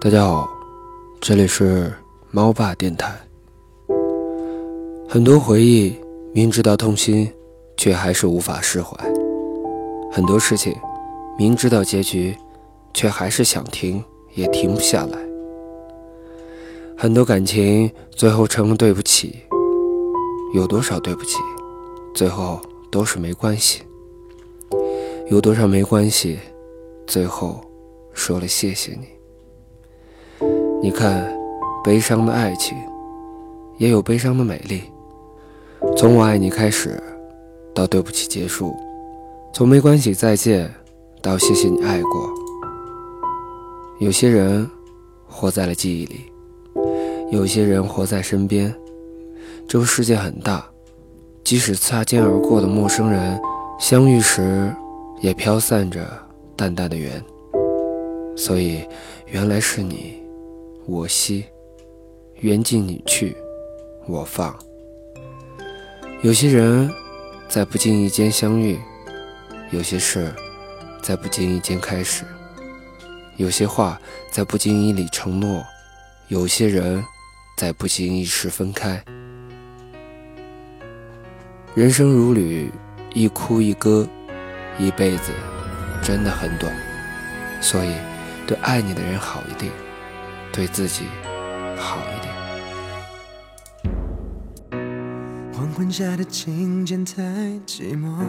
[0.00, 0.48] 大家好，
[1.20, 1.92] 这里是
[2.30, 3.12] 猫爸电台。
[5.08, 5.92] 很多回忆，
[6.32, 7.28] 明知道痛心，
[7.76, 8.96] 却还是无法释怀；
[10.12, 10.72] 很多事情，
[11.36, 12.32] 明知道结局，
[12.94, 14.02] 却还是想停
[14.34, 15.18] 也停不下来；
[16.96, 19.40] 很多感情，最后成了对不起。
[20.54, 21.38] 有多少对不起，
[22.14, 23.80] 最后都是没关系；
[25.28, 26.38] 有多少没关系，
[27.04, 27.60] 最后
[28.12, 29.17] 说了谢谢你。
[30.80, 31.28] 你看，
[31.82, 32.78] 悲伤的爱情
[33.78, 34.82] 也有悲伤的美丽。
[35.96, 37.02] 从我爱你开始，
[37.74, 38.72] 到对不起结束；
[39.52, 40.72] 从没关系再见，
[41.20, 42.30] 到谢谢你爱过。
[43.98, 44.70] 有些人
[45.26, 46.20] 活在了记忆里，
[47.32, 48.72] 有些人活在身边。
[49.66, 50.64] 这个世界很大，
[51.42, 53.38] 即使擦肩而过的陌生人，
[53.80, 54.72] 相遇时
[55.20, 56.06] 也飘散着
[56.56, 57.20] 淡淡的缘。
[58.36, 58.86] 所以，
[59.26, 60.27] 原来是你。
[60.90, 61.44] 我惜，
[62.36, 63.36] 缘尽你去，
[64.06, 64.58] 我放。
[66.22, 66.90] 有些人，
[67.46, 68.78] 在不经意间相遇；
[69.70, 70.34] 有些事，
[71.02, 72.24] 在不经意间开始；
[73.36, 74.00] 有些话，
[74.32, 75.62] 在不经意里承诺；
[76.28, 77.04] 有些人，
[77.54, 79.04] 在不经意时分开。
[81.74, 82.72] 人生如旅，
[83.12, 84.08] 一哭一歌，
[84.78, 85.32] 一辈子
[86.02, 86.72] 真的很短，
[87.60, 87.92] 所以
[88.46, 89.70] 对爱你的人好一点。
[90.52, 91.04] 对自己
[91.76, 92.34] 好一点。
[95.52, 97.22] 黄昏下的琴键太
[97.66, 98.24] 寂寞，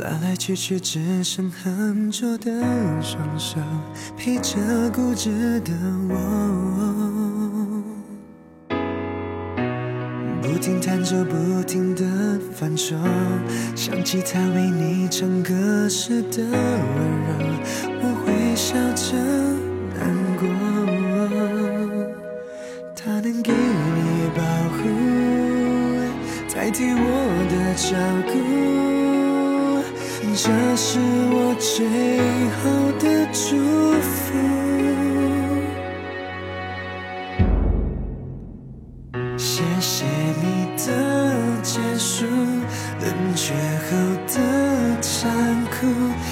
[0.00, 2.50] 来来去去只剩很拙的
[3.00, 3.58] 双手，
[4.16, 4.58] 陪着
[4.90, 5.72] 固执的
[6.08, 6.14] 我，
[10.42, 12.04] 不停弹奏，不停的
[12.52, 12.96] 反手，
[13.74, 17.34] 想起他为你唱歌时的温柔，
[18.02, 19.16] 我会笑着
[26.62, 26.94] 代替我
[27.50, 27.90] 的照
[28.32, 28.32] 顾，
[30.32, 30.46] 这
[30.76, 31.00] 是
[31.32, 31.74] 我最
[32.62, 32.62] 后
[33.00, 33.58] 的祝
[34.00, 34.14] 福。
[39.36, 40.04] 谢谢
[40.40, 40.46] 你
[40.76, 40.86] 的
[41.64, 42.26] 结束，
[43.00, 43.54] 冷却
[43.90, 43.90] 后
[44.28, 44.38] 的
[45.00, 45.88] 残酷。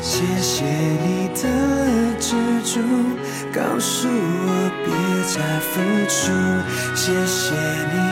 [0.00, 1.42] 谢谢你的
[2.20, 2.80] 执着，
[3.52, 4.88] 告诉我别
[5.26, 5.72] 再付
[6.06, 6.30] 出。
[6.94, 7.56] 谢谢
[7.92, 8.11] 你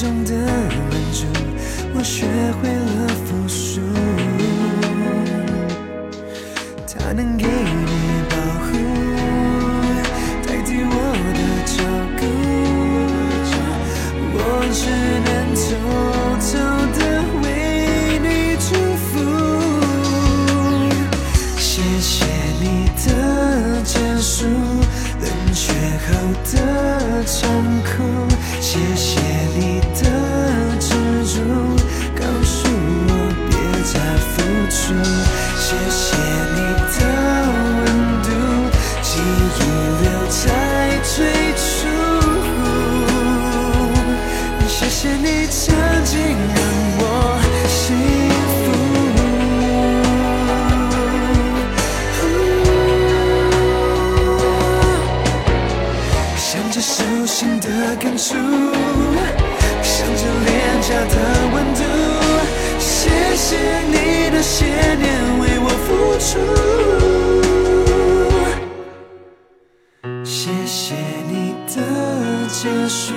[0.00, 1.26] 中的满足，
[1.94, 2.24] 我学
[2.56, 3.82] 会了服输。
[6.86, 8.19] 他能给你
[26.44, 27.48] 的残
[27.82, 27.90] 酷，
[28.60, 29.20] 谢谢
[29.56, 30.02] 你的
[30.78, 30.88] 执
[31.24, 31.34] 着，
[32.14, 32.68] 告诉
[33.08, 33.10] 我
[33.48, 33.52] 别
[33.84, 33.94] 再
[34.30, 34.32] 付
[34.68, 34.80] 出，
[35.58, 35.98] 谢谢
[36.54, 36.98] 你的
[37.76, 37.86] 温
[38.22, 38.28] 度，
[39.02, 39.08] 记
[39.56, 39.60] 忆
[40.02, 40.40] 留在
[41.02, 41.16] 最
[41.56, 41.58] 初，
[44.68, 45.28] 谢谢你。
[56.80, 58.34] 手心的感触，
[59.82, 61.14] 想着脸颊的
[61.52, 61.82] 温度，
[62.78, 66.28] 谢谢你的些年为我付出，
[70.24, 70.94] 谢谢
[71.28, 71.76] 你的
[72.48, 73.12] 结束，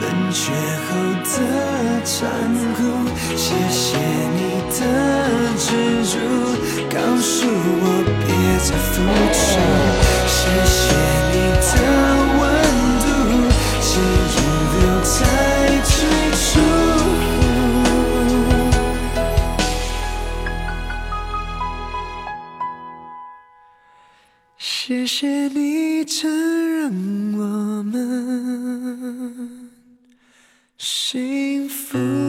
[0.00, 0.50] 冷却
[0.88, 0.88] 后
[1.24, 1.36] 的
[2.04, 2.16] 残
[2.74, 2.78] 酷，
[3.36, 3.98] 谢谢
[4.34, 4.80] 你的
[5.58, 5.66] 执
[6.06, 6.16] 着，
[6.88, 7.84] 告诉我
[8.24, 8.28] 别
[8.64, 8.96] 再付
[9.34, 9.46] 出，
[24.88, 26.30] 谢谢你曾
[26.80, 26.90] 让
[27.36, 29.70] 我们
[30.78, 32.27] 幸福。